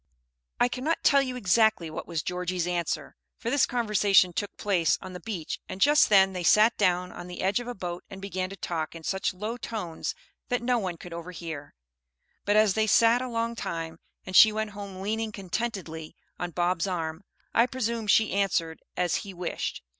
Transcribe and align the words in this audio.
I 0.59 0.67
cannot 0.67 1.03
tell 1.03 1.21
you 1.21 1.35
exactly 1.35 1.91
what 1.91 2.07
was 2.07 2.23
Georgie's 2.23 2.65
answer, 2.65 3.15
for 3.37 3.51
this 3.51 3.67
conversation 3.67 4.33
took 4.33 4.57
place 4.57 4.97
on 4.99 5.13
the 5.13 5.19
beach, 5.19 5.59
and 5.69 5.79
just 5.79 6.09
then 6.09 6.33
they 6.33 6.41
sat 6.41 6.75
down 6.75 7.11
on 7.11 7.27
the 7.27 7.43
edge 7.43 7.59
of 7.59 7.67
a 7.67 7.75
boat 7.75 8.03
and 8.09 8.19
began 8.19 8.49
to 8.49 8.55
talk 8.55 8.95
in 8.95 9.03
such 9.03 9.31
low 9.31 9.57
tones 9.57 10.15
that 10.49 10.63
no 10.63 10.79
one 10.79 10.97
could 10.97 11.13
overhear; 11.13 11.75
but 12.45 12.55
as 12.55 12.73
they 12.73 12.87
sat 12.87 13.21
a 13.21 13.27
long 13.29 13.53
time 13.53 13.99
and 14.25 14.35
she 14.35 14.51
went 14.51 14.71
home 14.71 15.01
leaning 15.01 15.31
contentedly 15.31 16.15
on 16.39 16.49
Bob's 16.49 16.87
arm, 16.87 17.23
I 17.53 17.67
presume 17.67 18.07
she 18.07 18.33
answered 18.33 18.81
as 18.97 19.17
he 19.17 19.35
wished. 19.35 19.83